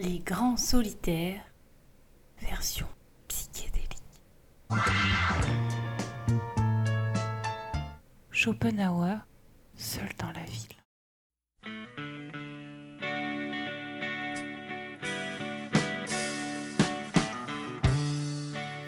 Les 0.00 0.20
grands 0.20 0.56
solitaires, 0.56 1.42
version 2.40 2.86
psychédélique. 3.26 3.98
Schopenhauer, 8.30 9.16
seul 9.74 10.08
dans 10.20 10.30
la 10.30 10.44
ville. 10.44 10.76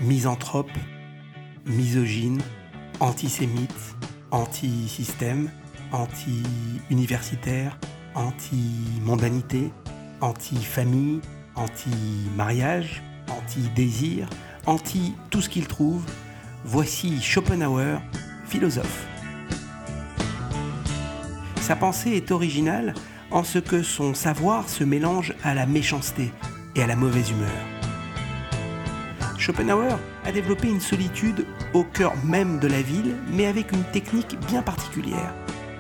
Misanthrope, 0.01 0.71
misogyne, 1.67 2.41
antisémite, 3.01 3.97
anti-système, 4.31 5.51
anti-universitaire, 5.91 7.81
anti-mondanité, 8.15 9.73
anti-famille, 10.21 11.21
anti-mariage, 11.55 13.03
anti-désir, 13.29 14.29
anti 14.67 15.15
tout 15.31 15.41
ce 15.41 15.49
qu'il 15.49 15.67
trouve, 15.67 16.05
voici 16.65 17.21
Schopenhauer, 17.21 18.01
philosophe. 18.47 19.07
Sa 21.61 21.77
pensée 21.77 22.11
est 22.11 22.31
originale 22.31 22.95
en 23.31 23.45
ce 23.45 23.59
que 23.59 23.83
son 23.83 24.15
savoir 24.15 24.69
se 24.69 24.83
mélange 24.83 25.35
à 25.45 25.55
la 25.55 25.67
méchanceté 25.67 26.33
et 26.75 26.83
à 26.83 26.87
la 26.87 26.97
mauvaise 26.97 27.31
humeur. 27.31 27.51
Schopenhauer 29.39 29.97
a 30.25 30.33
développé 30.33 30.69
une 30.69 30.81
solitude 30.81 31.47
au 31.73 31.85
cœur 31.85 32.13
même 32.25 32.59
de 32.59 32.69
la 32.69 32.83
ville, 32.83 33.17
mais 33.33 33.47
avec 33.47 33.73
une 33.73 33.85
technique 33.85 34.39
bien 34.49 34.63
particulière, 34.63 35.35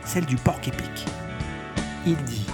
celle 0.04 0.24
du 0.24 0.36
porc 0.36 0.60
épic. 0.66 1.06
Il 2.06 2.16
dit 2.24 2.46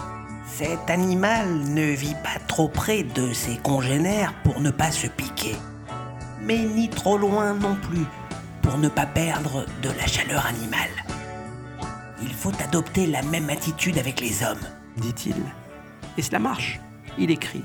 Cet 0.59 0.89
animal 0.89 1.55
ne 1.69 1.83
vit 1.83 2.17
pas 2.25 2.41
trop 2.49 2.67
près 2.67 3.03
de 3.03 3.35
ses 3.35 3.59
congénères 3.59 4.33
pour 4.43 4.59
ne 4.59 4.71
pas 4.71 4.91
se 4.91 5.07
piquer, 5.07 5.55
mais 6.41 6.61
ni 6.61 6.89
trop 6.89 7.19
loin 7.19 7.53
non 7.53 7.77
plus 7.77 8.07
pour 8.63 8.79
ne 8.79 8.89
pas 8.89 9.05
perdre 9.05 9.67
de 9.83 9.91
la 9.91 10.07
chaleur 10.07 10.47
animale. 10.47 11.05
Il 12.23 12.33
faut 12.33 12.55
adopter 12.65 13.07
la 13.07 13.21
même 13.21 13.51
attitude 13.51 13.99
avec 13.99 14.23
les 14.23 14.43
hommes, 14.43 14.67
dit-il. 14.97 15.37
Et 16.17 16.23
cela 16.23 16.39
marche. 16.39 16.81
Il 17.19 17.31
écrit 17.31 17.65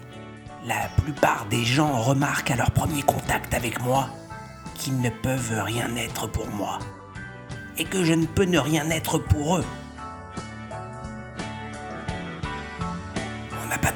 La 0.66 0.89
plupart 1.02 1.45
des 1.50 1.64
gens 1.64 1.97
remarquent 2.02 2.52
à 2.52 2.58
leur 2.58 2.72
premier 2.72 3.03
contact 3.03 3.53
avec 3.53 3.81
moi 3.81 4.09
qu'ils 4.75 5.00
ne 5.00 5.09
peuvent 5.09 5.64
rien 5.64 5.95
être 5.95 6.28
pour 6.28 6.50
moi 6.50 6.78
et 7.78 7.86
que 7.86 8.03
je 8.03 8.14
ne 8.14 8.25
peux 8.25 8.44
ne 8.44 8.59
rien 8.59 8.89
être 8.89 9.17
pour 9.17 9.59
eux. 9.59 9.66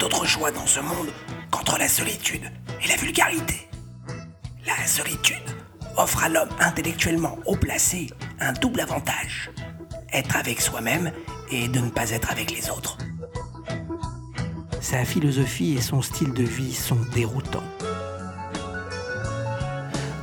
D'autre 0.06 0.26
choix 0.28 0.52
dans 0.52 0.68
ce 0.68 0.80
monde 0.80 1.08
qu'entre 1.50 1.80
la 1.80 1.88
solitude 1.88 2.44
et 2.84 2.88
la 2.88 2.96
vulgarité. 2.96 3.68
La 4.68 4.86
solitude 4.86 5.50
offre 5.98 6.24
à 6.26 6.30
l'homme 6.30 6.50
intellectuellement 6.60 7.40
haut 7.48 7.56
placé 7.56 8.12
un 8.40 8.54
double 8.54 8.82
avantage. 8.82 9.50
Être 10.14 10.38
avec 10.38 10.62
soi-même 10.62 11.12
et 11.50 11.68
de 11.70 11.80
ne 11.80 11.90
pas 11.90 12.12
être 12.12 12.32
avec 12.32 12.52
les 12.52 12.70
autres. 12.70 13.00
Sa 14.80 15.06
philosophie 15.06 15.74
et 15.74 15.82
son 15.82 16.04
style 16.04 16.34
de 16.34 16.44
vie 16.44 16.76
sont 16.76 17.02
déroutants. 17.16 17.64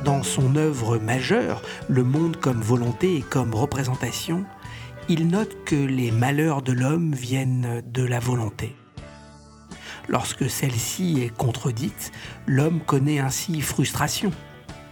Dans 0.05 0.23
son 0.23 0.55
œuvre 0.55 0.99
majeure, 0.99 1.61
Le 1.89 2.05
monde 2.05 2.37
comme 2.37 2.61
volonté 2.61 3.17
et 3.17 3.23
comme 3.23 3.53
représentation, 3.53 4.45
il 5.09 5.27
note 5.27 5.65
que 5.65 5.75
les 5.75 6.13
malheurs 6.13 6.63
de 6.63 6.73
l'homme 6.73 7.13
viennent 7.13 7.83
de 7.85 8.05
la 8.05 8.21
volonté. 8.21 8.77
Lorsque 10.09 10.51
celle-ci 10.51 11.23
est 11.23 11.37
contredite, 11.37 12.13
l'homme 12.47 12.81
connaît 12.81 13.21
ainsi 13.21 13.61
frustration, 13.61 14.33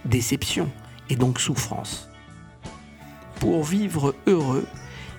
déception 0.05 0.69
et 1.09 1.15
donc 1.15 1.39
souffrance. 1.39 2.09
Pour 3.39 3.63
vivre 3.63 4.15
heureux, 4.27 4.67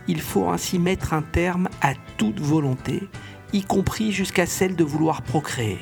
il 0.08 0.20
faut 0.20 0.48
ainsi 0.48 0.78
mettre 0.78 1.12
un 1.12 1.22
terme 1.22 1.68
à 1.80 1.94
toute 2.16 2.40
volonté, 2.40 3.02
y 3.52 3.62
compris 3.62 4.12
jusqu'à 4.12 4.46
celle 4.46 4.76
de 4.76 4.84
vouloir 4.84 5.22
procréer. 5.22 5.78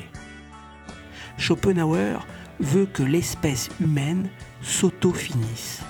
Schopenhauer 1.37 2.19
veut 2.59 2.85
que 2.85 3.03
l'espèce 3.03 3.69
humaine 3.79 4.29
s'auto-finisse. 4.61 5.81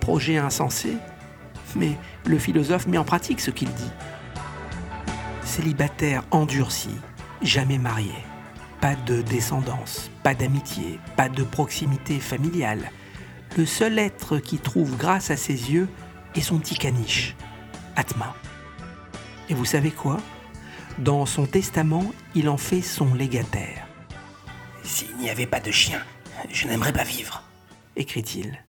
Projet 0.00 0.38
insensé, 0.38 0.96
mais 1.76 1.96
le 2.26 2.38
philosophe 2.38 2.86
met 2.86 2.98
en 2.98 3.04
pratique 3.04 3.40
ce 3.40 3.50
qu'il 3.50 3.72
dit. 3.72 3.90
Célibataire 5.44 6.22
endurci, 6.30 6.90
jamais 7.42 7.78
marié, 7.78 8.14
pas 8.80 8.94
de 8.94 9.22
descendance, 9.22 10.10
pas 10.22 10.34
d'amitié, 10.34 10.98
pas 11.16 11.28
de 11.28 11.42
proximité 11.42 12.20
familiale. 12.20 12.90
Le 13.56 13.66
seul 13.66 13.98
être 13.98 14.38
qui 14.38 14.58
trouve 14.58 14.96
grâce 14.96 15.30
à 15.30 15.36
ses 15.36 15.70
yeux 15.70 15.88
est 16.34 16.40
son 16.40 16.58
petit 16.58 16.76
caniche, 16.76 17.36
Atma. 17.96 18.34
Et 19.50 19.54
vous 19.54 19.66
savez 19.66 19.90
quoi? 19.90 20.18
Dans 20.98 21.26
son 21.26 21.46
testament, 21.46 22.12
il 22.34 22.48
en 22.48 22.56
fait 22.56 22.82
son 22.82 23.12
légataire. 23.14 23.86
S'il 24.84 25.16
n'y 25.16 25.28
avait 25.28 25.46
pas 25.46 25.60
de 25.60 25.70
chien, 25.70 26.02
je 26.50 26.66
n'aimerais 26.66 26.92
pas 26.92 27.04
vivre, 27.04 27.42
écrit-il. 27.96 28.64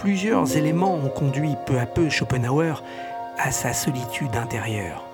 Plusieurs 0.00 0.56
éléments 0.56 0.94
ont 0.94 1.08
conduit 1.08 1.56
peu 1.66 1.78
à 1.78 1.84
peu 1.84 2.08
Schopenhauer 2.08 2.84
à 3.36 3.50
sa 3.50 3.72
solitude 3.72 4.36
intérieure, 4.36 5.04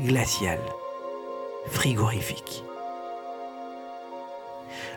glaciale, 0.00 0.60
frigorifique. 1.66 2.62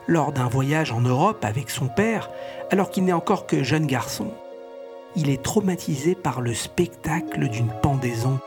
Lors 0.06 0.32
d'un 0.32 0.48
voyage 0.48 0.92
en 0.92 1.02
Europe 1.02 1.44
avec 1.44 1.72
son 1.72 1.88
père, 1.88 2.30
alors 2.70 2.92
qu'il 2.92 3.06
n'est 3.06 3.14
encore 3.14 3.48
que 3.48 3.64
jeune 3.64 3.88
garçon, 3.88 4.32
il 5.16 5.32
est 5.32 5.42
traumatisé 5.42 6.14
par 6.14 6.40
le 6.40 6.54
spectacle 6.54 7.48
d'une 7.48 7.74
pendaison 7.82 8.40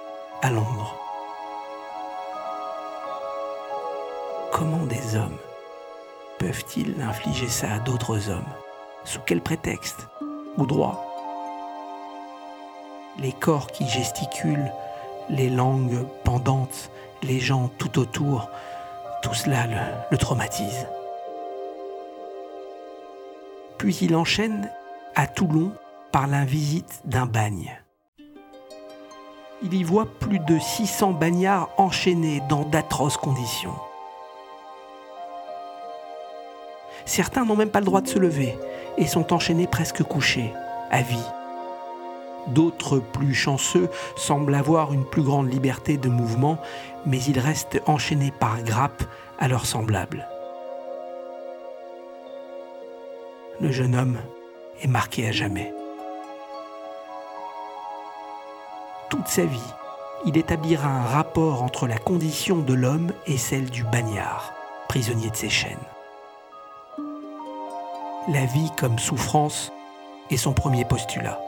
à 0.42 0.50
Londres. 0.50 0.96
Comment 4.52 4.86
des 4.86 5.16
hommes 5.16 5.38
peuvent-ils 6.38 6.94
infliger 7.02 7.48
ça 7.48 7.72
à 7.72 7.78
d'autres 7.80 8.30
hommes? 8.30 8.54
Sous 9.02 9.20
quel 9.26 9.40
prétexte? 9.40 10.06
Droit 10.66 11.04
Les 13.18 13.32
corps 13.32 13.68
qui 13.68 13.86
gesticulent, 13.86 14.72
les 15.30 15.48
langues 15.48 16.04
pendantes, 16.24 16.90
les 17.22 17.38
gens 17.38 17.70
tout 17.78 17.98
autour, 17.98 18.50
tout 19.22 19.34
cela 19.34 19.66
le, 19.66 19.78
le 20.10 20.18
traumatise. 20.18 20.86
Puis 23.78 23.96
il 24.02 24.16
enchaîne 24.16 24.70
à 25.14 25.26
Toulon 25.26 25.72
par 26.12 26.26
la 26.26 26.44
visite 26.44 27.02
d'un 27.04 27.26
bagne. 27.26 27.80
Il 29.62 29.74
y 29.74 29.82
voit 29.84 30.06
plus 30.06 30.38
de 30.38 30.58
600 30.58 31.12
bagnards 31.12 31.70
enchaînés 31.78 32.42
dans 32.48 32.64
d'atroces 32.64 33.16
conditions. 33.16 33.74
Certains 37.04 37.44
n'ont 37.44 37.56
même 37.56 37.70
pas 37.70 37.80
le 37.80 37.86
droit 37.86 38.00
de 38.00 38.08
se 38.08 38.18
lever 38.18 38.56
et 38.98 39.06
sont 39.06 39.32
enchaînés 39.32 39.66
presque 39.66 40.02
couchés, 40.02 40.52
à 40.90 41.02
vie. 41.02 41.24
D'autres, 42.48 42.98
plus 42.98 43.34
chanceux, 43.34 43.88
semblent 44.16 44.54
avoir 44.54 44.92
une 44.92 45.04
plus 45.04 45.22
grande 45.22 45.52
liberté 45.52 45.96
de 45.96 46.08
mouvement, 46.08 46.58
mais 47.06 47.18
ils 47.22 47.38
restent 47.38 47.80
enchaînés 47.86 48.32
par 48.38 48.62
grappes 48.62 49.04
à 49.38 49.48
leurs 49.48 49.66
semblables. 49.66 50.26
Le 53.60 53.70
jeune 53.70 53.94
homme 53.94 54.18
est 54.82 54.88
marqué 54.88 55.28
à 55.28 55.32
jamais. 55.32 55.72
Toute 59.10 59.28
sa 59.28 59.44
vie, 59.44 59.74
il 60.24 60.36
établira 60.36 60.88
un 60.88 61.04
rapport 61.04 61.62
entre 61.62 61.86
la 61.86 61.98
condition 61.98 62.58
de 62.58 62.74
l'homme 62.74 63.12
et 63.26 63.36
celle 63.36 63.70
du 63.70 63.84
bagnard, 63.84 64.52
prisonnier 64.88 65.30
de 65.30 65.36
ses 65.36 65.48
chaînes. 65.48 65.76
La 68.28 68.44
vie 68.44 68.70
comme 68.76 68.98
souffrance 68.98 69.72
est 70.30 70.36
son 70.36 70.52
premier 70.52 70.84
postulat. 70.84 71.40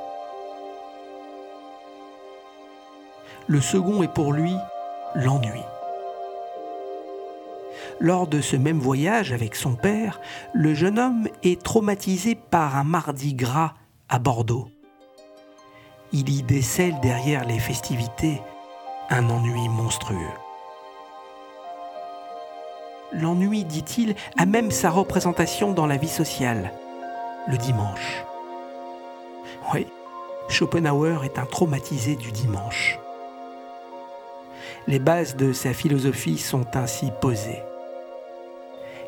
Le 3.46 3.60
second 3.60 4.02
est 4.02 4.12
pour 4.12 4.32
lui 4.32 4.54
l'ennui. 5.14 5.60
Lors 8.00 8.26
de 8.26 8.40
ce 8.40 8.56
même 8.56 8.78
voyage 8.78 9.32
avec 9.32 9.54
son 9.54 9.74
père, 9.74 10.20
le 10.52 10.74
jeune 10.74 10.98
homme 10.98 11.28
est 11.42 11.62
traumatisé 11.62 12.34
par 12.34 12.76
un 12.76 12.84
mardi 12.84 13.34
gras 13.34 13.74
à 14.08 14.18
Bordeaux 14.18 14.68
il 16.12 16.28
y 16.28 16.42
décèle 16.42 16.98
derrière 17.00 17.44
les 17.44 17.58
festivités 17.58 18.40
un 19.10 19.28
ennui 19.28 19.68
monstrueux. 19.68 20.39
L'ennui, 23.12 23.64
dit-il, 23.64 24.14
a 24.38 24.46
même 24.46 24.70
sa 24.70 24.90
représentation 24.90 25.72
dans 25.72 25.86
la 25.86 25.96
vie 25.96 26.08
sociale, 26.08 26.72
le 27.48 27.56
dimanche. 27.56 28.24
Schopenhauer 30.50 31.24
est 31.24 31.38
un 31.38 31.46
traumatisé 31.46 32.16
du 32.16 32.32
dimanche. 32.32 32.98
Les 34.86 34.98
bases 34.98 35.36
de 35.36 35.52
sa 35.52 35.72
philosophie 35.72 36.38
sont 36.38 36.66
ainsi 36.74 37.10
posées. 37.20 37.62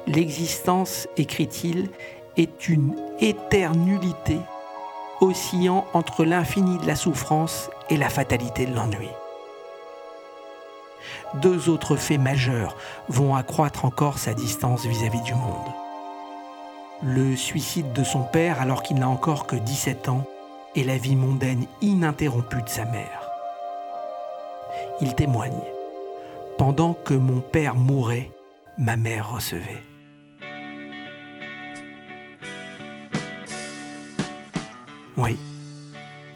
L'existence, 0.07 1.09
écrit-il, 1.17 1.91
est 2.37 2.69
une 2.69 2.95
éternulité 3.21 4.39
oscillant 5.21 5.85
entre 5.93 6.25
l'infini 6.25 6.79
de 6.79 6.87
la 6.87 6.97
souffrance 6.97 7.71
et 7.91 7.97
la 7.97 8.09
fatalité 8.09 8.67
de 8.67 8.75
l'ennui. 8.75 9.09
Deux 11.41 11.71
autres 11.71 11.97
faits 11.97 12.21
majeurs 12.21 12.77
vont 13.09 13.35
accroître 13.35 13.85
encore 13.85 14.19
sa 14.19 14.35
distance 14.35 14.85
vis-à-vis 14.85 15.19
-vis 15.19 15.25
du 15.25 15.35
monde. 15.35 15.73
Le 17.03 17.37
suicide 17.37 17.93
de 17.93 18.05
son 18.05 18.23
père 18.23 18.61
alors 18.61 18.83
qu'il 18.83 18.99
n'a 18.99 19.09
encore 19.09 19.47
que 19.47 19.57
17 19.57 20.09
ans 20.09 20.25
et 20.75 20.85
la 20.85 20.99
vie 20.99 21.17
mondaine 21.17 21.67
ininterrompue 21.81 22.63
de 22.63 22.69
sa 22.69 22.85
mère. 22.85 23.31
Il 25.01 25.15
témoigne 25.15 25.65
Pendant 26.59 26.95
que 26.95 27.15
mon 27.15 27.41
père 27.41 27.75
mourait, 27.75 28.31
ma 28.79 28.97
mère 28.97 29.33
recevait. 29.33 29.83
Oui, 35.17 35.39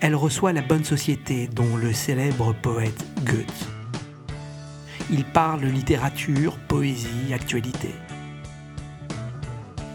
elle 0.01 0.15
reçoit 0.15 0.53
la 0.53 0.63
bonne 0.63 0.85
société 0.85 1.49
dont 1.49 1.77
le 1.77 1.93
célèbre 1.93 2.55
poète 2.55 3.05
Goethe. 3.25 3.76
Il 5.09 5.25
parle 5.25 5.65
littérature, 5.65 6.59
poésie, 6.67 7.33
actualité. 7.33 7.95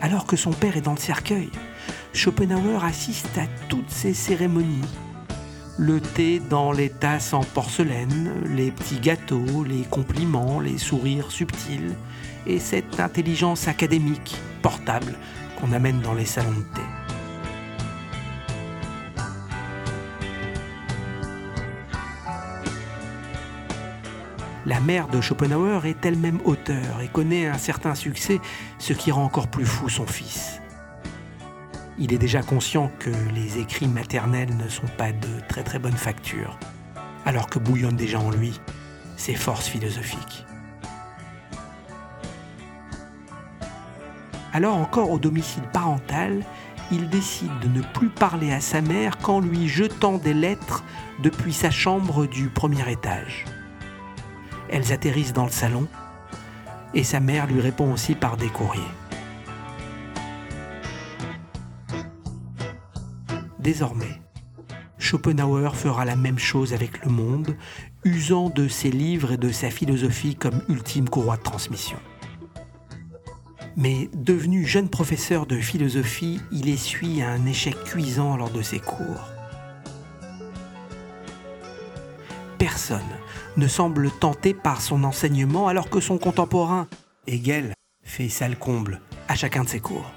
Alors 0.01 0.25
que 0.25 0.37
son 0.37 0.51
père 0.51 0.77
est 0.77 0.81
dans 0.81 0.93
le 0.93 0.99
cercueil, 0.99 1.49
Schopenhauer 2.13 2.83
assiste 2.85 3.37
à 3.37 3.45
toutes 3.67 3.89
ces 3.89 4.13
cérémonies. 4.13 4.87
Le 5.77 5.99
thé 5.99 6.39
dans 6.39 6.71
les 6.71 6.89
tasses 6.89 7.33
en 7.33 7.43
porcelaine, 7.43 8.31
les 8.55 8.71
petits 8.71 8.99
gâteaux, 8.99 9.63
les 9.65 9.83
compliments, 9.83 10.59
les 10.61 10.77
sourires 10.77 11.31
subtils, 11.31 11.95
et 12.45 12.59
cette 12.59 12.99
intelligence 12.99 13.67
académique, 13.67 14.37
portable, 14.61 15.15
qu'on 15.59 15.73
amène 15.73 15.99
dans 15.99 16.13
les 16.13 16.25
salons 16.25 16.51
de 16.51 16.75
thé. 16.75 17.00
La 24.71 24.79
mère 24.79 25.09
de 25.09 25.19
Schopenhauer 25.19 25.85
est 25.85 26.05
elle-même 26.05 26.39
auteur 26.45 27.01
et 27.01 27.09
connaît 27.09 27.45
un 27.45 27.57
certain 27.57 27.93
succès, 27.93 28.39
ce 28.79 28.93
qui 28.93 29.11
rend 29.11 29.25
encore 29.25 29.49
plus 29.49 29.65
fou 29.65 29.89
son 29.89 30.07
fils. 30.07 30.61
Il 31.99 32.13
est 32.13 32.17
déjà 32.17 32.41
conscient 32.41 32.89
que 32.97 33.09
les 33.35 33.57
écrits 33.57 33.89
maternels 33.89 34.55
ne 34.55 34.69
sont 34.69 34.87
pas 34.97 35.11
de 35.11 35.27
très 35.49 35.63
très 35.63 35.77
bonne 35.77 35.97
facture, 35.97 36.57
alors 37.25 37.47
que 37.47 37.59
bouillonnent 37.59 37.97
déjà 37.97 38.21
en 38.21 38.31
lui 38.31 38.61
ses 39.17 39.35
forces 39.35 39.67
philosophiques. 39.67 40.45
Alors 44.53 44.77
encore 44.77 45.11
au 45.11 45.19
domicile 45.19 45.63
parental, 45.73 46.45
il 46.93 47.09
décide 47.09 47.59
de 47.59 47.67
ne 47.67 47.81
plus 47.81 48.07
parler 48.07 48.53
à 48.53 48.61
sa 48.61 48.79
mère 48.79 49.17
qu'en 49.17 49.41
lui 49.41 49.67
jetant 49.67 50.17
des 50.17 50.33
lettres 50.33 50.85
depuis 51.21 51.51
sa 51.51 51.71
chambre 51.71 52.25
du 52.25 52.47
premier 52.47 52.89
étage. 52.89 53.43
Elles 54.71 54.93
atterrissent 54.93 55.33
dans 55.33 55.45
le 55.45 55.51
salon 55.51 55.87
et 56.93 57.03
sa 57.03 57.19
mère 57.19 57.47
lui 57.47 57.61
répond 57.61 57.91
aussi 57.91 58.15
par 58.15 58.37
des 58.37 58.47
courriers. 58.47 58.81
Désormais, 63.59 64.21
Schopenhauer 64.97 65.75
fera 65.75 66.05
la 66.05 66.15
même 66.15 66.39
chose 66.39 66.73
avec 66.73 67.03
le 67.05 67.11
monde, 67.11 67.55
usant 68.03 68.49
de 68.49 68.67
ses 68.67 68.89
livres 68.89 69.33
et 69.33 69.37
de 69.37 69.51
sa 69.51 69.69
philosophie 69.69 70.35
comme 70.35 70.63
ultime 70.69 71.09
courroie 71.09 71.37
de 71.37 71.43
transmission. 71.43 71.97
Mais 73.75 74.09
devenu 74.13 74.65
jeune 74.65 74.89
professeur 74.89 75.45
de 75.45 75.57
philosophie, 75.57 76.41
il 76.51 76.69
essuie 76.69 77.21
un 77.21 77.45
échec 77.45 77.75
cuisant 77.83 78.35
lors 78.35 78.49
de 78.49 78.61
ses 78.61 78.79
cours. 78.79 79.29
Personne 82.57 82.99
ne 83.57 83.67
semble 83.67 84.09
tenté 84.11 84.53
par 84.53 84.81
son 84.81 85.03
enseignement 85.03 85.67
alors 85.67 85.89
que 85.89 85.99
son 85.99 86.17
contemporain, 86.17 86.87
Hegel, 87.27 87.73
fait 88.03 88.29
sale 88.29 88.57
comble 88.57 89.01
à 89.27 89.35
chacun 89.35 89.63
de 89.63 89.69
ses 89.69 89.79
cours. 89.79 90.09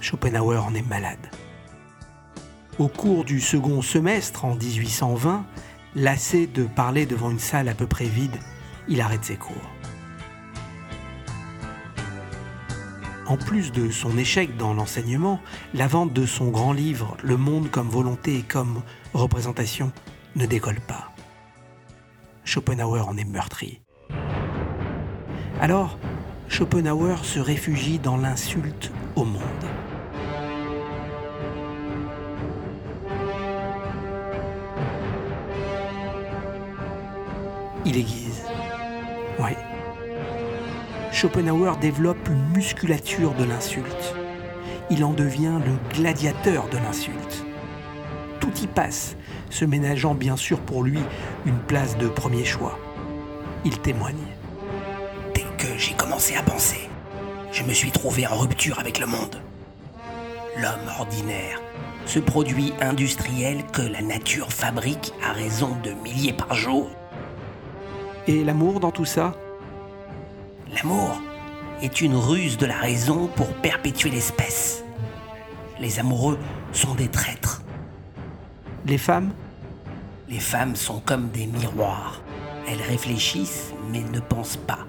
Schopenhauer 0.00 0.56
en 0.56 0.74
est 0.74 0.86
malade. 0.86 1.30
Au 2.78 2.88
cours 2.88 3.24
du 3.24 3.40
second 3.40 3.82
semestre 3.82 4.44
en 4.44 4.54
1820, 4.54 5.44
lassé 5.94 6.46
de 6.46 6.64
parler 6.64 7.06
devant 7.06 7.30
une 7.30 7.38
salle 7.38 7.68
à 7.68 7.74
peu 7.74 7.86
près 7.86 8.06
vide, 8.06 8.36
il 8.88 9.00
arrête 9.00 9.24
ses 9.24 9.36
cours. 9.36 9.70
En 13.26 13.36
plus 13.36 13.70
de 13.70 13.90
son 13.90 14.18
échec 14.18 14.56
dans 14.56 14.74
l'enseignement, 14.74 15.40
la 15.72 15.86
vente 15.86 16.12
de 16.12 16.26
son 16.26 16.48
grand 16.48 16.72
livre 16.72 17.16
Le 17.22 17.36
monde 17.36 17.70
comme 17.70 17.88
volonté 17.88 18.38
et 18.38 18.42
comme 18.42 18.82
représentation 19.14 19.92
ne 20.34 20.46
décolle 20.46 20.80
pas. 20.80 21.09
Schopenhauer 22.52 23.06
en 23.06 23.16
est 23.16 23.24
meurtri. 23.24 23.80
Alors, 25.60 25.96
Schopenhauer 26.48 27.24
se 27.24 27.38
réfugie 27.38 28.00
dans 28.00 28.16
l'insulte 28.16 28.90
au 29.14 29.24
monde. 29.24 29.40
Il 37.86 37.96
aiguise. 37.96 38.42
Oui. 39.38 39.52
Schopenhauer 41.12 41.78
développe 41.80 42.28
une 42.28 42.48
musculature 42.48 43.32
de 43.34 43.44
l'insulte. 43.44 44.16
Il 44.90 45.04
en 45.04 45.12
devient 45.12 45.60
le 45.64 45.94
gladiateur 45.94 46.68
de 46.68 46.78
l'insulte. 46.78 47.44
Tout 48.40 48.52
y 48.60 48.66
passe, 48.66 49.14
se 49.50 49.64
ménageant 49.64 50.14
bien 50.14 50.36
sûr 50.36 50.58
pour 50.60 50.82
lui 50.82 51.00
une 51.44 51.58
place 51.58 51.98
de 51.98 52.08
premier 52.08 52.44
choix. 52.44 52.78
Il 53.64 53.78
témoigne. 53.80 54.16
Dès 55.34 55.44
que 55.58 55.76
j'ai 55.76 55.92
commencé 55.94 56.36
à 56.36 56.42
penser, 56.42 56.88
je 57.52 57.62
me 57.64 57.72
suis 57.72 57.90
trouvé 57.90 58.26
en 58.26 58.36
rupture 58.36 58.78
avec 58.78 58.98
le 58.98 59.06
monde. 59.06 59.42
L'homme 60.56 60.90
ordinaire, 60.98 61.60
ce 62.06 62.18
produit 62.18 62.72
industriel 62.80 63.64
que 63.72 63.82
la 63.82 64.02
nature 64.02 64.52
fabrique 64.52 65.12
à 65.22 65.32
raison 65.32 65.76
de 65.82 65.90
milliers 66.02 66.32
par 66.32 66.54
jour. 66.54 66.88
Et 68.26 68.44
l'amour 68.44 68.80
dans 68.80 68.90
tout 68.90 69.04
ça? 69.04 69.34
L'amour 70.74 71.20
est 71.82 72.00
une 72.00 72.14
ruse 72.14 72.56
de 72.56 72.66
la 72.66 72.76
raison 72.76 73.26
pour 73.26 73.48
perpétuer 73.54 74.10
l'espèce. 74.10 74.84
Les 75.80 75.98
amoureux 75.98 76.38
sont 76.72 76.94
des 76.94 77.08
traîtres. 77.08 77.62
Les 78.90 78.98
femmes? 78.98 79.30
Les 80.28 80.40
femmes 80.40 80.74
sont 80.74 80.98
comme 80.98 81.28
des 81.28 81.46
miroirs. 81.46 82.20
Elles 82.66 82.82
réfléchissent 82.82 83.72
mais 83.92 84.00
ne 84.00 84.18
pensent 84.18 84.56
pas. 84.56 84.84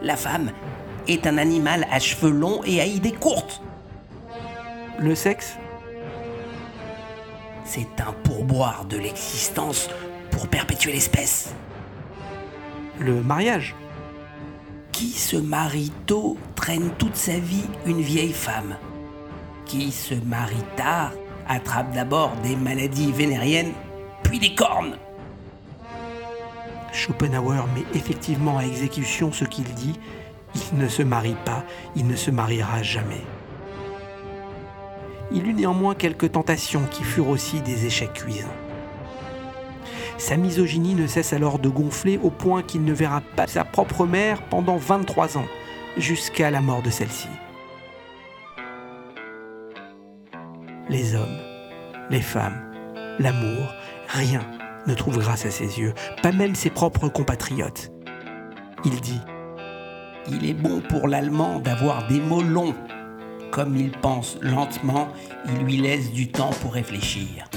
La 0.00 0.16
femme 0.16 0.52
est 1.08 1.26
un 1.26 1.38
animal 1.38 1.88
à 1.90 1.98
cheveux 1.98 2.30
longs 2.30 2.62
et 2.64 2.80
à 2.80 2.86
idées 2.86 3.10
courtes. 3.10 3.60
Le 5.00 5.16
sexe? 5.16 5.56
C'est 7.64 8.00
un 8.00 8.12
pourboire 8.22 8.84
de 8.84 8.96
l'existence 8.96 9.88
pour 10.30 10.46
perpétuer 10.46 10.92
l'espèce. 10.92 11.52
Le 13.00 13.24
mariage? 13.24 13.74
Qui 14.92 15.10
se 15.10 15.36
marie 15.36 15.90
tôt 16.06 16.38
traîne 16.54 16.90
toute 16.96 17.16
sa 17.16 17.36
vie 17.40 17.66
une 17.86 18.02
vieille 18.02 18.32
femme. 18.32 18.76
Qui 19.66 19.90
se 19.90 20.14
marie 20.14 20.54
tard 20.76 21.10
attrape 21.48 21.92
d'abord 21.92 22.32
des 22.42 22.56
maladies 22.56 23.12
vénériennes, 23.12 23.72
puis 24.22 24.38
des 24.38 24.54
cornes. 24.54 24.96
Schopenhauer 26.92 27.64
met 27.74 27.84
effectivement 27.94 28.58
à 28.58 28.64
exécution 28.64 29.32
ce 29.32 29.44
qu'il 29.44 29.64
dit. 29.64 29.98
Il 30.54 30.78
ne 30.78 30.88
se 30.88 31.02
marie 31.02 31.36
pas, 31.44 31.64
il 31.96 32.06
ne 32.06 32.16
se 32.16 32.30
mariera 32.30 32.82
jamais. 32.82 33.22
Il 35.32 35.46
eut 35.46 35.54
néanmoins 35.54 35.94
quelques 35.94 36.32
tentations 36.32 36.82
qui 36.90 37.04
furent 37.04 37.28
aussi 37.28 37.60
des 37.62 37.86
échecs 37.86 38.12
cuisants. 38.12 38.48
Sa 40.18 40.36
misogynie 40.36 40.94
ne 40.94 41.06
cesse 41.06 41.32
alors 41.32 41.58
de 41.58 41.68
gonfler 41.68 42.18
au 42.22 42.30
point 42.30 42.62
qu'il 42.62 42.84
ne 42.84 42.92
verra 42.92 43.22
pas 43.34 43.46
sa 43.46 43.64
propre 43.64 44.04
mère 44.04 44.42
pendant 44.42 44.76
23 44.76 45.38
ans, 45.38 45.46
jusqu'à 45.96 46.50
la 46.50 46.60
mort 46.60 46.82
de 46.82 46.90
celle-ci. 46.90 47.28
Les 50.92 51.14
hommes, 51.14 51.38
les 52.10 52.20
femmes, 52.20 52.70
l'amour, 53.18 53.72
rien 54.08 54.42
ne 54.86 54.92
trouve 54.92 55.20
grâce 55.20 55.46
à 55.46 55.50
ses 55.50 55.80
yeux, 55.80 55.94
pas 56.22 56.32
même 56.32 56.54
ses 56.54 56.68
propres 56.68 57.08
compatriotes. 57.08 57.90
Il 58.84 59.00
dit 59.00 59.22
Il 60.28 60.44
est 60.44 60.52
bon 60.52 60.82
pour 60.82 61.08
l'allemand 61.08 61.60
d'avoir 61.60 62.06
des 62.08 62.20
mots 62.20 62.42
longs. 62.42 62.74
Comme 63.50 63.74
il 63.74 63.90
pense 63.90 64.36
lentement, 64.42 65.08
il 65.46 65.64
lui 65.64 65.78
laisse 65.78 66.12
du 66.12 66.30
temps 66.30 66.50
pour 66.60 66.74
réfléchir. 66.74 67.48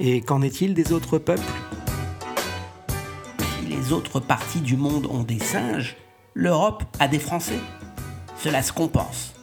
Et 0.00 0.20
qu'en 0.20 0.42
est-il 0.42 0.74
des 0.74 0.92
autres 0.92 1.16
peuples? 1.16 1.40
Si 3.38 3.66
les 3.68 3.94
autres 3.94 4.20
parties 4.20 4.60
du 4.60 4.76
monde 4.76 5.06
ont 5.06 5.22
des 5.22 5.38
singes, 5.38 5.96
l'Europe 6.34 6.84
a 6.98 7.08
des 7.08 7.18
Français. 7.18 7.60
Cela 8.42 8.62
se 8.62 8.72
compense. 8.72 9.34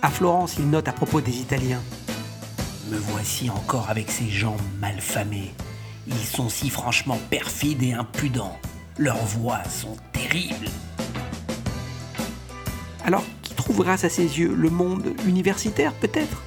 À 0.00 0.08
Florence, 0.08 0.54
il 0.58 0.70
note 0.70 0.88
à 0.88 0.92
propos 0.92 1.20
des 1.20 1.40
Italiens. 1.40 1.82
Me 2.90 2.96
voici 2.96 3.50
encore 3.50 3.90
avec 3.90 4.10
ces 4.10 4.30
gens 4.30 4.56
malfamés. 4.80 5.52
Ils 6.06 6.14
sont 6.14 6.48
si 6.48 6.70
franchement 6.70 7.18
perfides 7.28 7.82
et 7.82 7.92
impudents. 7.92 8.56
Leurs 8.96 9.24
voix 9.26 9.62
sont 9.64 9.96
terribles. 10.12 10.70
Alors, 13.04 13.24
qui 13.42 13.52
trouve 13.54 13.82
grâce 13.82 14.04
à 14.04 14.08
ses 14.08 14.38
yeux 14.38 14.54
le 14.54 14.70
monde 14.70 15.14
universitaire 15.26 15.92
peut-être? 15.92 16.42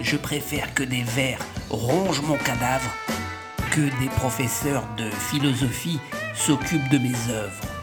Je 0.00 0.16
préfère 0.16 0.72
que 0.72 0.82
des 0.82 1.02
vers 1.02 1.40
rongent 1.68 2.22
mon 2.22 2.38
cadavre 2.38 2.90
que 3.70 3.82
des 4.00 4.08
professeurs 4.16 4.84
de 4.96 5.10
philosophie 5.10 6.00
s'occupent 6.34 6.88
de 6.88 6.98
mes 6.98 7.30
œuvres. 7.30 7.73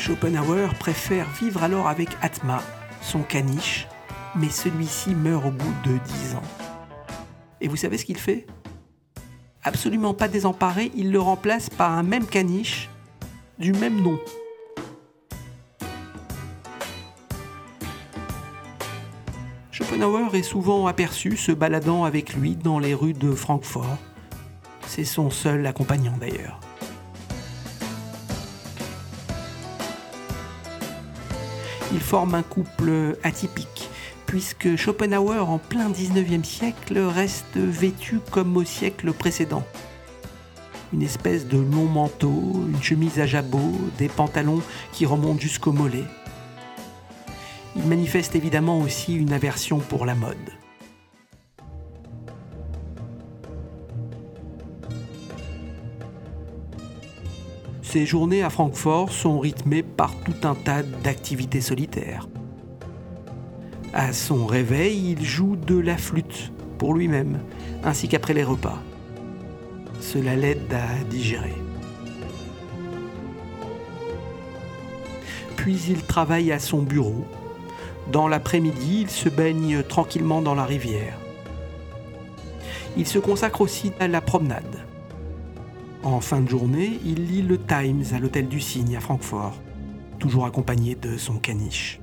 Schopenhauer 0.00 0.72
préfère 0.78 1.28
vivre 1.28 1.62
alors 1.62 1.86
avec 1.86 2.08
Atma, 2.22 2.62
son 3.02 3.20
caniche, 3.20 3.86
mais 4.34 4.48
celui-ci 4.48 5.14
meurt 5.14 5.44
au 5.44 5.50
bout 5.50 5.74
de 5.84 5.98
dix 5.98 6.34
ans. 6.34 6.42
Et 7.60 7.68
vous 7.68 7.76
savez 7.76 7.98
ce 7.98 8.06
qu'il 8.06 8.16
fait? 8.16 8.46
Absolument 9.62 10.14
pas 10.14 10.26
désemparé, 10.26 10.90
il 10.96 11.12
le 11.12 11.20
remplace 11.20 11.68
par 11.68 11.92
un 11.92 12.02
même 12.02 12.24
caniche 12.24 12.88
du 13.58 13.74
même 13.74 14.00
nom. 14.00 14.18
Schopenhauer 19.70 20.34
est 20.34 20.42
souvent 20.42 20.86
aperçu 20.86 21.36
se 21.36 21.52
baladant 21.52 22.04
avec 22.04 22.32
lui 22.32 22.56
dans 22.56 22.78
les 22.78 22.94
rues 22.94 23.12
de 23.12 23.32
Francfort. 23.32 23.98
C'est 24.86 25.04
son 25.04 25.28
seul 25.28 25.66
accompagnant 25.66 26.16
d'ailleurs. 26.18 26.58
Ils 31.92 32.00
forment 32.00 32.36
un 32.36 32.42
couple 32.42 33.16
atypique, 33.22 33.88
puisque 34.26 34.76
Schopenhauer, 34.76 35.48
en 35.48 35.58
plein 35.58 35.90
19e 35.90 36.44
siècle, 36.44 36.98
reste 36.98 37.56
vêtu 37.56 38.20
comme 38.30 38.56
au 38.56 38.64
siècle 38.64 39.12
précédent. 39.12 39.64
Une 40.92 41.02
espèce 41.02 41.46
de 41.46 41.58
long 41.58 41.86
manteau, 41.86 42.64
une 42.68 42.82
chemise 42.82 43.18
à 43.20 43.26
jabot, 43.26 43.72
des 43.98 44.08
pantalons 44.08 44.62
qui 44.92 45.06
remontent 45.06 45.40
jusqu'au 45.40 45.72
mollet. 45.72 46.04
Il 47.76 47.86
manifeste 47.86 48.34
évidemment 48.34 48.80
aussi 48.80 49.14
une 49.14 49.32
aversion 49.32 49.78
pour 49.78 50.04
la 50.04 50.14
mode. 50.14 50.59
Ses 57.90 58.06
journées 58.06 58.44
à 58.44 58.50
Francfort 58.50 59.10
sont 59.10 59.40
rythmées 59.40 59.82
par 59.82 60.14
tout 60.20 60.46
un 60.46 60.54
tas 60.54 60.84
d'activités 60.84 61.60
solitaires. 61.60 62.28
À 63.92 64.12
son 64.12 64.46
réveil, 64.46 65.10
il 65.18 65.24
joue 65.24 65.56
de 65.56 65.76
la 65.76 65.96
flûte 65.96 66.52
pour 66.78 66.94
lui-même, 66.94 67.40
ainsi 67.82 68.06
qu'après 68.06 68.32
les 68.32 68.44
repas. 68.44 68.78
Cela 70.00 70.36
l'aide 70.36 70.72
à 70.72 71.02
digérer. 71.10 71.56
Puis 75.56 75.80
il 75.88 76.04
travaille 76.04 76.52
à 76.52 76.60
son 76.60 76.82
bureau. 76.82 77.24
Dans 78.12 78.28
l'après-midi, 78.28 79.00
il 79.00 79.10
se 79.10 79.28
baigne 79.28 79.82
tranquillement 79.82 80.42
dans 80.42 80.54
la 80.54 80.64
rivière. 80.64 81.18
Il 82.96 83.08
se 83.08 83.18
consacre 83.18 83.62
aussi 83.62 83.90
à 83.98 84.06
la 84.06 84.20
promenade. 84.20 84.89
En 86.02 86.20
fin 86.20 86.40
de 86.40 86.48
journée, 86.48 86.98
il 87.04 87.26
lit 87.26 87.42
le 87.42 87.58
Times 87.58 88.04
à 88.14 88.18
l'hôtel 88.18 88.48
du 88.48 88.58
Cygne 88.58 88.96
à 88.96 89.00
Francfort, 89.00 89.60
toujours 90.18 90.46
accompagné 90.46 90.94
de 90.94 91.18
son 91.18 91.38
caniche. 91.38 92.00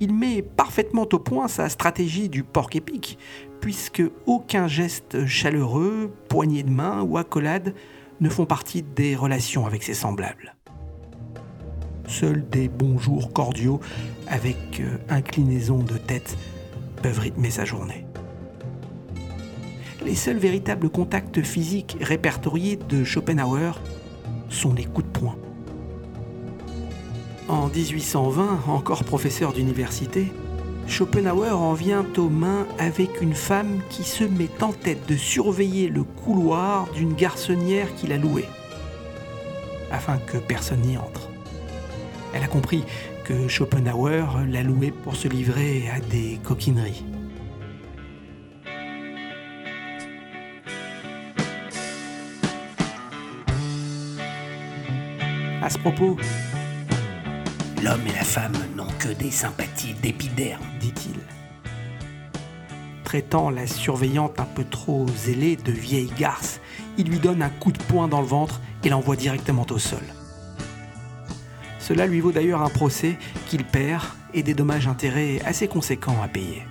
Il 0.00 0.14
met 0.14 0.40
parfaitement 0.40 1.06
au 1.12 1.18
point 1.18 1.48
sa 1.48 1.68
stratégie 1.68 2.30
du 2.30 2.44
porc 2.44 2.70
épique, 2.72 3.18
puisque 3.60 4.02
aucun 4.24 4.68
geste 4.68 5.26
chaleureux, 5.26 6.14
poignée 6.28 6.62
de 6.62 6.70
main 6.70 7.02
ou 7.02 7.18
accolade 7.18 7.74
ne 8.20 8.28
font 8.30 8.46
partie 8.46 8.82
des 8.82 9.14
relations 9.16 9.66
avec 9.66 9.82
ses 9.82 9.94
semblables. 9.94 10.54
Seuls 12.06 12.48
des 12.48 12.68
bonjours 12.68 13.34
cordiaux 13.34 13.80
avec 14.28 14.80
euh, 14.80 14.96
inclinaison 15.10 15.82
de 15.82 15.98
tête 15.98 16.38
peuvent 17.02 17.18
rythmer 17.18 17.50
sa 17.50 17.66
journée. 17.66 18.07
Les 20.08 20.14
seuls 20.14 20.38
véritables 20.38 20.88
contacts 20.88 21.42
physiques 21.42 21.98
répertoriés 22.00 22.78
de 22.88 23.04
Schopenhauer 23.04 23.78
sont 24.48 24.72
les 24.72 24.86
coups 24.86 25.06
de 25.06 25.18
poing. 25.18 25.36
En 27.46 27.66
1820, 27.68 28.60
encore 28.68 29.04
professeur 29.04 29.52
d'université, 29.52 30.32
Schopenhauer 30.86 31.50
en 31.50 31.74
vient 31.74 32.06
aux 32.16 32.30
mains 32.30 32.66
avec 32.78 33.20
une 33.20 33.34
femme 33.34 33.82
qui 33.90 34.02
se 34.02 34.24
met 34.24 34.48
en 34.62 34.72
tête 34.72 35.06
de 35.06 35.14
surveiller 35.14 35.90
le 35.90 36.04
couloir 36.04 36.90
d'une 36.92 37.12
garçonnière 37.12 37.94
qu'il 37.94 38.10
a 38.14 38.16
louée, 38.16 38.46
afin 39.92 40.16
que 40.16 40.38
personne 40.38 40.80
n'y 40.80 40.96
entre. 40.96 41.28
Elle 42.32 42.44
a 42.44 42.48
compris 42.48 42.82
que 43.24 43.46
Schopenhauer 43.46 44.24
l'a 44.48 44.62
louée 44.62 44.90
pour 44.90 45.16
se 45.16 45.28
livrer 45.28 45.90
à 45.94 46.00
des 46.00 46.38
coquineries. 46.42 47.04
À 55.68 55.70
ce 55.70 55.76
propos, 55.76 56.16
L'homme 57.84 58.00
et 58.06 58.12
la 58.14 58.24
femme 58.24 58.56
n'ont 58.74 58.88
que 58.98 59.10
des 59.10 59.30
sympathies 59.30 59.92
d'épiderme. 60.02 60.64
dit-il. 60.80 61.20
Traitant 63.04 63.50
la 63.50 63.66
surveillante 63.66 64.40
un 64.40 64.46
peu 64.46 64.64
trop 64.64 65.04
zélée 65.14 65.56
de 65.56 65.70
vieille 65.70 66.10
garce, 66.18 66.62
il 66.96 67.10
lui 67.10 67.18
donne 67.18 67.42
un 67.42 67.50
coup 67.50 67.70
de 67.70 67.82
poing 67.82 68.08
dans 68.08 68.22
le 68.22 68.26
ventre 68.26 68.62
et 68.82 68.88
l'envoie 68.88 69.16
directement 69.16 69.66
au 69.68 69.78
sol. 69.78 70.00
Cela 71.78 72.06
lui 72.06 72.20
vaut 72.20 72.32
d'ailleurs 72.32 72.62
un 72.62 72.70
procès 72.70 73.18
qu'il 73.50 73.62
perd 73.62 74.04
et 74.32 74.42
des 74.42 74.54
dommages-intérêts 74.54 75.42
assez 75.44 75.68
conséquents 75.68 76.16
à 76.24 76.28
payer. 76.28 76.62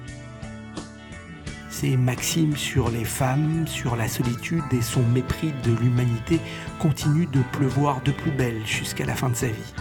Ses 1.79 1.95
maximes 1.95 2.57
sur 2.57 2.89
les 2.89 3.05
femmes, 3.05 3.67
sur 3.67 3.95
la 3.95 4.07
solitude 4.07 4.63
et 4.71 4.81
son 4.81 5.03
mépris 5.03 5.53
de 5.63 5.75
l'humanité 5.75 6.39
continuent 6.79 7.29
de 7.29 7.43
pleuvoir 7.51 8.01
de 8.01 8.11
plus 8.11 8.31
belle 8.31 8.65
jusqu'à 8.65 9.05
la 9.05 9.13
fin 9.13 9.29
de 9.29 9.35
sa 9.35 9.45
vie. 9.45 9.73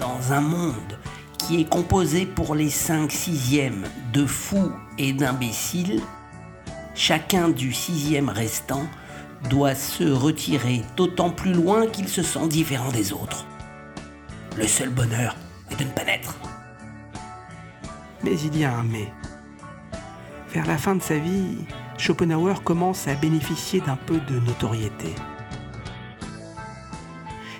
Dans 0.00 0.32
un 0.32 0.40
monde 0.40 0.98
qui 1.36 1.60
est 1.60 1.68
composé 1.68 2.24
pour 2.24 2.54
les 2.54 2.70
cinq 2.70 3.12
sixièmes 3.12 3.84
de 4.14 4.24
fous 4.24 4.72
et 4.96 5.12
d'imbéciles, 5.12 6.00
chacun 6.94 7.50
du 7.50 7.74
sixième 7.74 8.30
restant 8.30 8.88
doit 9.50 9.74
se 9.74 10.04
retirer 10.04 10.80
d'autant 10.96 11.28
plus 11.28 11.52
loin 11.52 11.86
qu'il 11.86 12.08
se 12.08 12.22
sent 12.22 12.48
différent 12.48 12.92
des 12.92 13.12
autres. 13.12 13.44
Le 14.56 14.66
seul 14.66 14.88
bonheur 14.88 15.36
est 15.70 15.76
de 15.76 15.84
ne 15.84 15.90
pas 15.90 16.04
naître. 16.06 16.34
Mais 18.22 18.40
il 18.40 18.56
y 18.56 18.64
a 18.64 18.74
un 18.74 18.84
mais. 18.84 19.12
Vers 20.54 20.66
la 20.66 20.78
fin 20.78 20.94
de 20.94 21.02
sa 21.02 21.18
vie, 21.18 21.66
Schopenhauer 21.98 22.62
commence 22.62 23.08
à 23.08 23.16
bénéficier 23.16 23.80
d'un 23.80 23.96
peu 23.96 24.20
de 24.20 24.38
notoriété. 24.38 25.12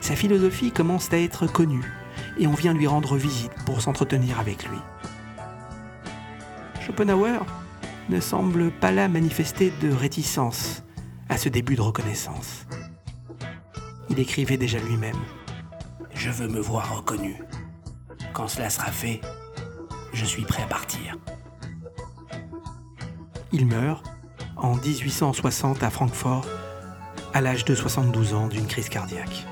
Sa 0.01 0.15
philosophie 0.15 0.71
commence 0.71 1.13
à 1.13 1.19
être 1.19 1.49
connue 1.49 1.93
et 2.39 2.47
on 2.47 2.53
vient 2.53 2.73
lui 2.73 2.87
rendre 2.87 3.17
visite 3.17 3.51
pour 3.67 3.81
s'entretenir 3.81 4.39
avec 4.39 4.69
lui. 4.69 4.79
Schopenhauer 6.87 7.45
ne 8.11 8.21
semble 8.21 8.71
pas 8.71 8.93
là 8.93 9.09
manifester 9.09 9.73
de 9.83 9.91
réticence 9.91 10.85
à 11.29 11.37
ce 11.37 11.49
début 11.49 11.75
de 11.75 11.81
reconnaissance. 11.81 12.65
Il 14.09 14.21
écrivait 14.21 14.57
déjà 14.57 14.79
lui-même. 14.79 15.19
Je 16.15 16.31
veux 16.31 16.47
me 16.47 16.61
voir 16.61 16.99
reconnu. 16.99 17.43
Quand 18.33 18.47
cela 18.47 18.71
sera 18.71 18.93
fait, 18.93 19.21
je 20.13 20.25
suis 20.25 20.45
prêt 20.45 20.63
à 20.63 20.67
partir. 20.67 21.17
Il 23.57 23.67
meurt 23.67 24.05
en 24.57 24.75
1860 24.75 25.85
à 25.85 25.91
Francfort 25.91 26.45
à 27.33 27.41
l'âge 27.41 27.65
de 27.65 27.77
72 27.77 28.35
ans 28.35 28.49
d'une 28.49 28.67
crise 28.67 28.89
cardiaque. 28.89 29.47